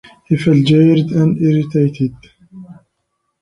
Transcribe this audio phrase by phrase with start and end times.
[0.25, 2.15] He felt jarred and irritated.